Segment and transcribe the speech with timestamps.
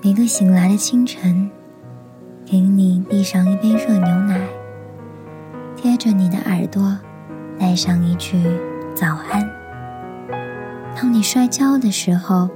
[0.00, 1.50] 每个醒来的清晨，
[2.46, 4.40] 给你递上一杯热牛奶，
[5.76, 6.96] 贴着你的耳朵，
[7.58, 8.40] 带上一句
[8.94, 9.44] 早安。
[10.94, 12.48] 当你摔跤的时候，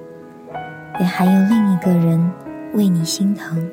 [1.00, 2.30] 也还有另一个人
[2.74, 3.68] 为你心疼。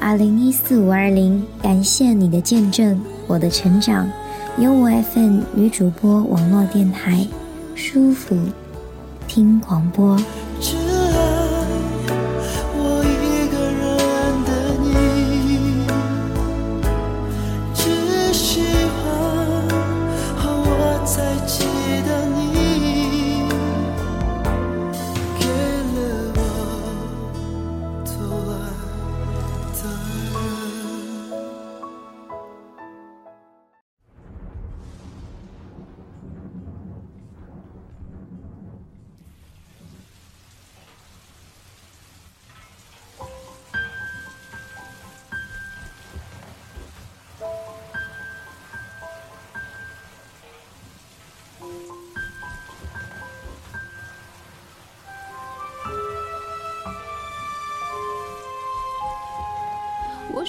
[0.00, 4.08] 二零一四五二零，感谢你的见证，我的成长。
[4.58, 7.26] 由我 FM 女主播网络电台，
[7.74, 8.38] 舒服
[9.26, 10.16] 听广播。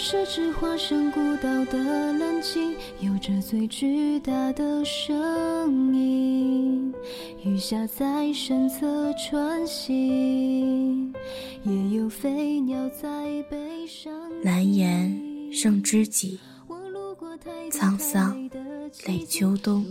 [0.03, 6.93] 我是只化身孤岛的蓝鲸，有着最巨大的声音。
[7.45, 11.13] 雨下在身侧穿行，
[11.63, 14.11] 也有飞鸟在背上。
[14.43, 16.37] 蓝颜胜知己，
[17.71, 18.49] 沧桑
[19.05, 19.85] 累秋冬。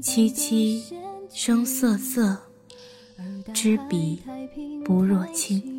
[0.00, 0.82] 凄凄
[1.28, 2.34] 生瑟瑟，
[3.52, 4.22] 知彼
[4.86, 5.75] 不若亲。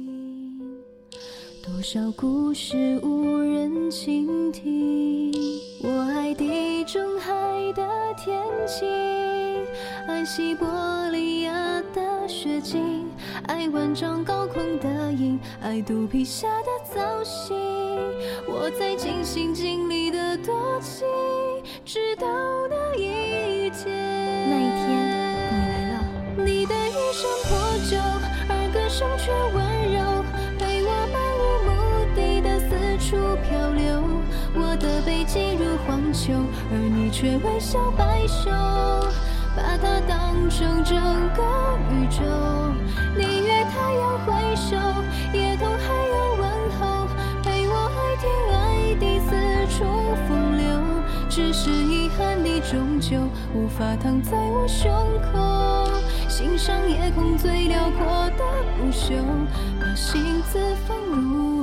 [1.67, 5.33] 多少故事无人倾听？
[5.83, 7.33] 我爱地中海
[7.73, 8.87] 的天晴，
[10.07, 10.65] 爱西伯
[11.09, 11.51] 利亚
[11.93, 13.05] 的雪景，
[13.47, 17.53] 爱万丈高空的鹰，爱肚皮下的藻荇。
[18.47, 21.05] 我在尽心尽力的多情，
[21.83, 22.25] 直到
[22.69, 24.49] 那一天。
[24.49, 25.99] 那一天，你来了。
[26.45, 27.59] 你的一身破
[27.91, 27.97] 旧，
[28.47, 29.57] 而歌声却温
[29.93, 29.97] 柔。
[33.07, 33.15] 处
[33.47, 34.03] 漂流，
[34.53, 36.33] 我的背脊如荒丘，
[36.69, 38.51] 而你却微笑摆首，
[39.55, 40.97] 把它当成整
[41.31, 41.41] 个
[41.89, 42.19] 宇宙。
[43.15, 44.75] 你越太阳挥手，
[45.31, 47.07] 也同海洋问候，
[47.43, 49.31] 陪我爱天爱地四
[49.77, 49.85] 处
[50.27, 50.67] 风流。
[51.29, 53.15] 只是遗憾，你终究
[53.55, 54.91] 无法躺在我胸
[55.31, 55.89] 口，
[56.27, 58.43] 欣赏夜空最辽阔的
[58.77, 59.23] 不朽，
[59.79, 61.56] 把心字放入。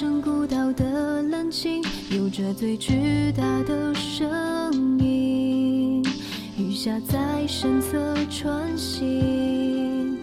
[0.00, 6.02] 只化身孤岛的冷清，有着最巨大的声音。
[6.56, 10.16] 雨下在身侧穿行，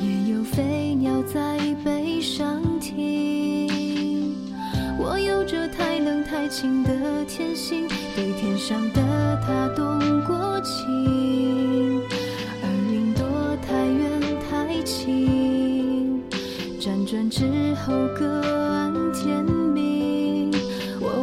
[0.00, 4.34] 也有飞鸟在背上停。
[4.98, 12.02] 我有着太冷太清的天性，对天上的他动过情，
[12.60, 13.24] 而云朵
[13.64, 16.20] 太远太轻，
[16.80, 18.81] 辗转之后各。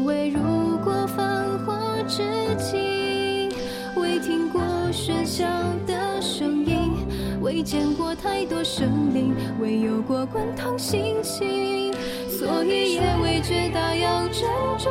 [0.06, 2.24] 未入过繁华之
[2.58, 3.52] 境，
[3.96, 4.62] 未听过
[4.92, 5.46] 喧嚣
[5.86, 7.06] 的声音，
[7.42, 11.94] 未见过太多生灵，未有过滚烫心情，
[12.30, 14.90] 所以也未觉大要珍重。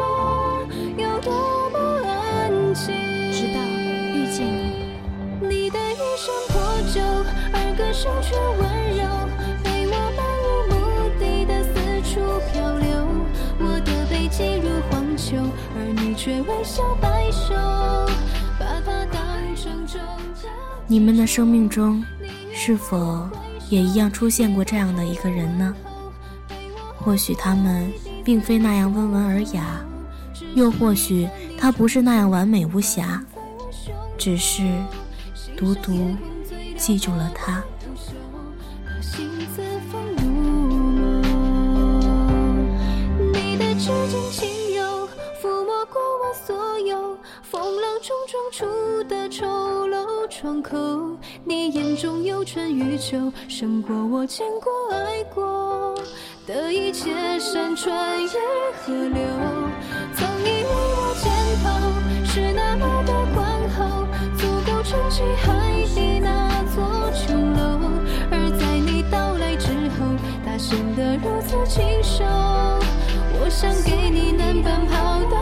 [0.96, 2.94] 有多么安静。
[3.32, 3.60] 直到
[4.14, 4.46] 遇见。
[5.40, 6.60] 你，你的一身破
[6.92, 7.00] 旧，
[7.52, 8.62] 而歌声却温
[8.96, 9.02] 柔，
[14.38, 15.36] 的背脊如荒丘，
[15.76, 17.54] 而你却微笑摆首，
[18.58, 20.48] 把它当成整个。
[20.86, 22.02] 你们的生命中。
[22.60, 23.28] 是否
[23.70, 25.74] 也一样出现过这样的一个人呢？
[26.96, 27.90] 或许他们
[28.24, 29.80] 并非那样温文尔雅，
[30.54, 33.24] 又或许他不是那样完美无瑕，
[34.18, 34.64] 只是
[35.56, 36.16] 独独
[36.76, 37.62] 记住了他。
[48.28, 49.46] 撞出的丑
[49.88, 50.76] 陋窗口。
[51.44, 55.94] 你眼中有春与秋，胜过我见过爱过
[56.46, 59.22] 的一切山川与河流。
[60.14, 61.32] 曾以为我肩
[61.64, 61.70] 头
[62.26, 66.84] 是那么的宽厚，足够撑起海底那座
[67.14, 67.80] 琼楼，
[68.30, 70.04] 而在你到来之后，
[70.44, 72.26] 它显得如此清瘦。
[73.40, 75.37] 我想给你南奔跑的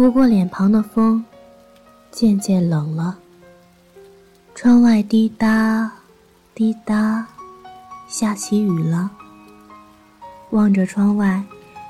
[0.00, 1.22] 拂过脸庞的风
[2.10, 3.18] 渐渐冷了。
[4.54, 5.92] 窗外滴答，
[6.54, 7.26] 滴答，
[8.08, 9.10] 下起雨了。
[10.52, 11.44] 望着窗外，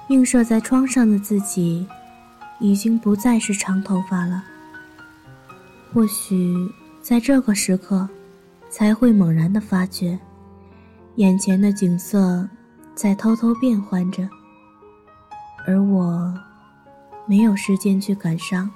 [0.08, 1.86] 映射在窗上的自己，
[2.58, 4.42] 已经不再是长头发了。
[5.94, 6.68] 或许
[7.00, 8.08] 在这个时刻，
[8.68, 10.18] 才会猛然的发觉，
[11.14, 12.48] 眼前的景色
[12.92, 14.28] 在偷偷变换着，
[15.64, 16.34] 而我
[17.31, 18.69] 没有时间去感伤，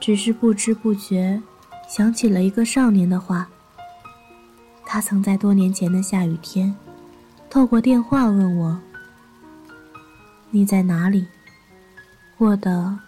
[0.00, 1.40] 只是不知不觉
[1.88, 3.48] 想起了一个少年的话。
[4.84, 6.74] 他曾在多年前的下雨天，
[7.48, 8.80] 透过电话问我
[10.50, 11.28] ：“你在哪里？
[12.36, 12.98] 过得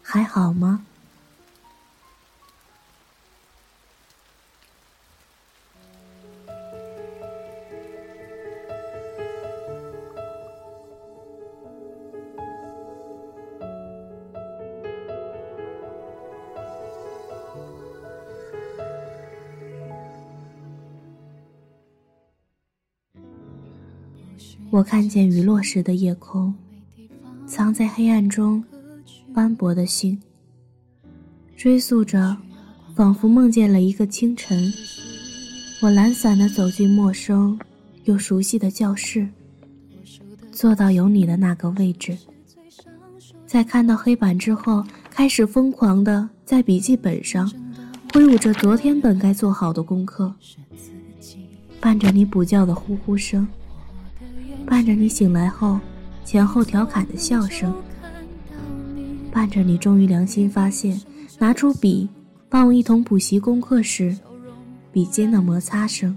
[0.00, 0.86] 还好吗？”
[24.72, 26.54] 我看见雨落时的夜空，
[27.46, 28.64] 藏在黑暗中
[29.34, 30.18] 斑驳的星。
[31.54, 32.34] 追溯着，
[32.94, 34.72] 仿佛梦见了一个清晨，
[35.82, 37.60] 我懒散地走进陌生
[38.04, 39.28] 又熟悉的教室，
[40.50, 42.16] 坐到有你的那个位置。
[43.46, 47.52] 在看到黑板之后，开始疯狂地在笔记本上
[48.14, 50.34] 挥舞着昨天本该做好的功课，
[51.78, 53.46] 伴着你补觉的呼呼声。
[54.66, 55.78] 伴着你醒来后，
[56.24, 57.70] 前后调侃的笑声；
[59.30, 61.00] 伴着你终于良心发现，
[61.38, 62.08] 拿出笔
[62.48, 64.16] 帮我一同补习功课时，
[64.90, 66.14] 笔尖的摩擦声；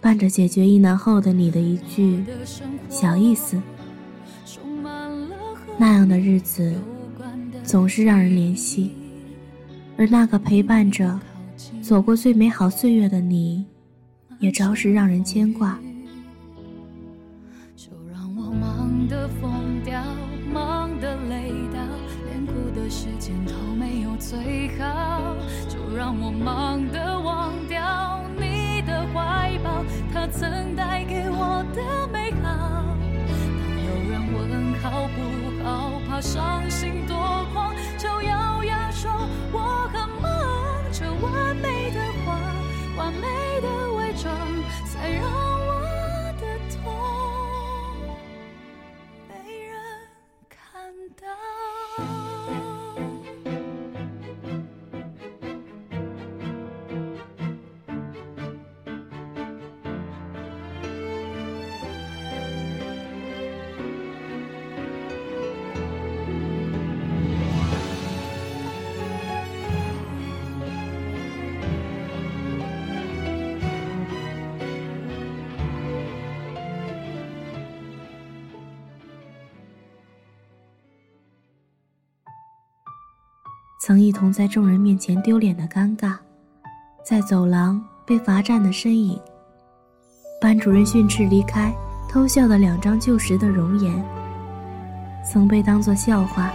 [0.00, 2.22] 伴着解决疑难后的你的一句
[2.90, 3.60] “小意思”，
[5.78, 6.74] 那样的日子
[7.62, 8.92] 总是让人怜惜，
[9.96, 11.18] 而那个陪伴着
[11.80, 13.64] 走过最美好岁月的你，
[14.40, 15.78] 也着实让人牵挂。
[19.08, 20.02] 的疯掉，
[20.52, 21.78] 忙的累到，
[22.30, 24.14] 连哭的时间都没有。
[24.16, 25.36] 最好
[25.68, 32.96] 就让我忙的忘掉你的怀抱，他曾带给我的美好。
[33.58, 37.43] 当有人问好不好，怕伤心多。
[83.86, 86.16] 曾一同在众人面前丢脸的尴尬，
[87.04, 89.20] 在走廊被罚站的身影，
[90.40, 91.70] 班主任训斥离开
[92.08, 94.02] 偷笑的两张旧时的容颜，
[95.22, 96.50] 曾被当作笑话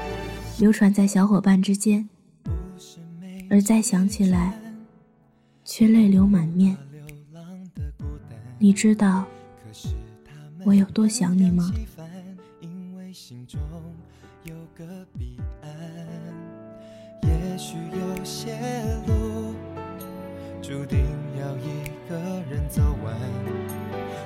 [0.58, 2.10] 流传在小伙伴之间，
[3.48, 4.60] 而再想起来，
[5.64, 6.76] 却泪流满面。
[8.58, 9.24] 你知道
[10.66, 11.72] 我有多想你吗？
[18.30, 18.54] 些
[19.08, 19.56] 路
[20.62, 21.00] 注定
[21.40, 22.16] 要一个
[22.48, 23.12] 人走完，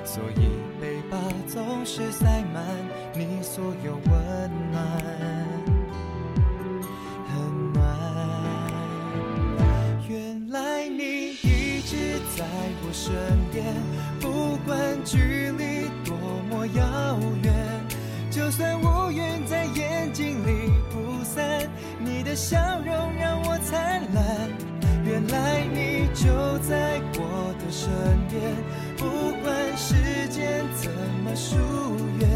[0.04, 2.62] 所以背包总是塞满
[3.14, 4.82] 你所有温暖，
[7.30, 7.82] 很暖。
[10.06, 11.96] 原来你一直
[12.36, 12.44] 在
[12.82, 13.10] 我身
[13.50, 13.64] 边，
[14.20, 15.16] 不管距
[15.56, 16.14] 离多
[16.50, 17.54] 么遥远，
[18.30, 21.66] 就算乌云在眼睛里不散，
[21.98, 22.92] 你的笑容。
[23.16, 23.43] 让我，
[25.34, 26.24] 来你就
[26.60, 27.90] 在我的身
[28.30, 28.40] 边，
[28.96, 29.02] 不
[29.42, 29.94] 管时
[30.28, 30.88] 间怎
[31.24, 31.56] 么疏
[32.20, 32.28] 远，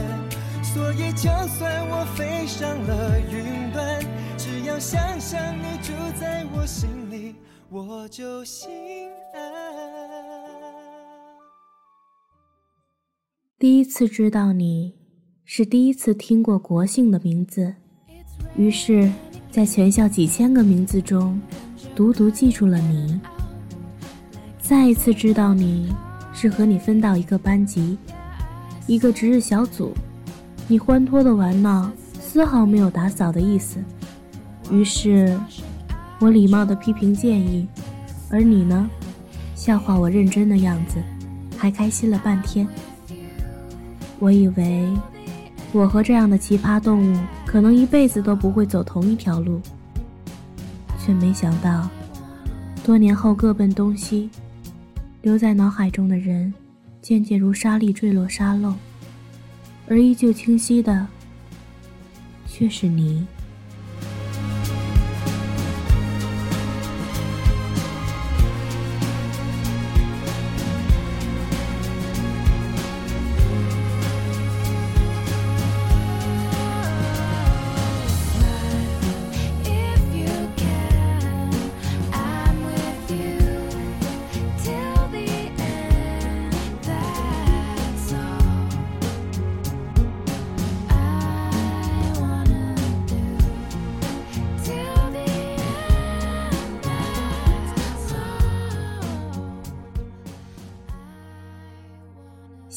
[0.65, 4.05] 所以就算我飞上了云端，
[4.37, 7.37] 只要想想你住在我心里，
[7.71, 8.69] 我就心
[9.33, 9.41] 安。
[13.59, 14.97] 第一次知道你，
[15.45, 17.77] 是第一次听过国姓的名字，
[18.57, 19.09] 于是。
[19.51, 21.41] 在全校几千个名字中，
[21.99, 23.21] 独独记住了你。
[24.61, 25.93] 再一次知道你
[26.33, 27.99] 是和你分到一个班级，
[28.87, 29.93] 一个值日小组，
[30.69, 31.91] 你欢脱的玩闹，
[32.21, 33.83] 丝毫没有打扫的意思。
[34.71, 35.37] 于是，
[36.21, 37.67] 我礼貌的批评建议，
[38.31, 38.89] 而你呢，
[39.57, 41.03] 笑话我认真的样子，
[41.57, 42.65] 还开心了半天。
[44.21, 44.89] 我以为，
[45.73, 49.61] 我和这样的奇葩动物可能一辈子都不会走同一条路，
[51.09, 51.89] 却没想到，
[52.85, 54.29] 多年后各奔东西，
[55.23, 56.53] 留在脑海中的人，
[57.01, 58.75] 渐渐如沙粒坠落沙漏，
[59.89, 61.07] 而依旧清晰的，
[62.47, 63.27] 却是你。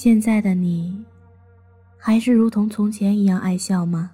[0.04, 1.06] 现在的你，
[1.96, 4.10] 还是如同从前一样爱笑吗？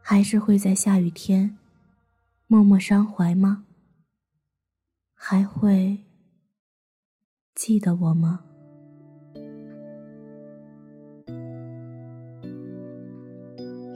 [0.00, 1.58] 还是会在下雨天
[2.46, 3.64] 默默伤怀吗？
[5.12, 5.98] 还会
[7.54, 8.40] 记得我吗？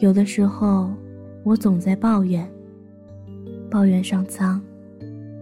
[0.01, 0.93] 有的时候，
[1.45, 2.47] 我总在抱怨，
[3.71, 4.63] 抱怨上苍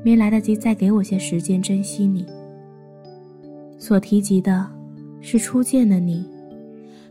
[0.05, 2.25] 没来得及再给我些时间珍惜你。
[3.77, 4.76] 所提及的。
[5.29, 6.25] 是初见的你，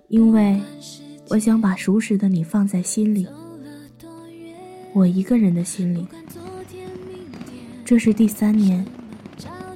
[0.07, 0.57] 因为
[1.27, 3.27] 我想把熟识的你放在心里，
[4.93, 6.07] 我一个人的心里。
[7.83, 8.85] 这是第三年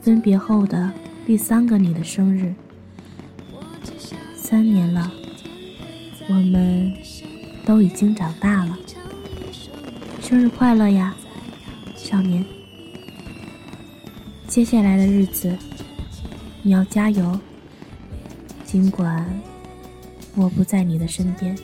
[0.01, 0.89] 分别后的
[1.25, 2.55] 第三个你的生日，
[4.38, 5.12] 三年了，
[6.29, 6.93] 我们
[7.65, 8.79] 都已经长大了。
[10.22, 11.13] 生日快乐呀，
[11.93, 12.46] 少年！
[14.48, 15.53] 接下来的日子，
[16.63, 17.38] 你要加油。
[18.72, 19.26] 尽管
[20.36, 21.58] 我不在你的身边。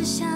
[0.00, 0.29] 只想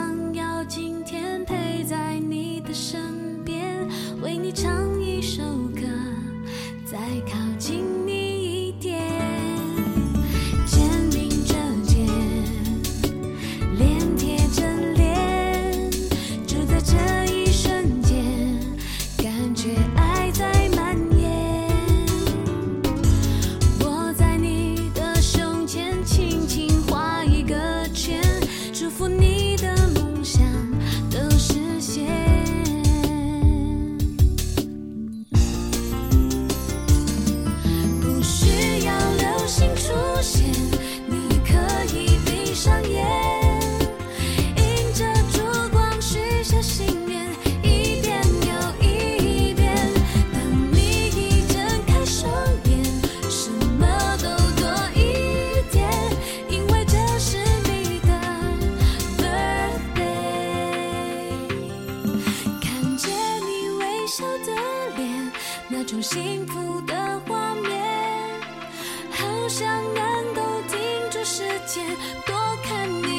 [72.27, 73.14] 多看你。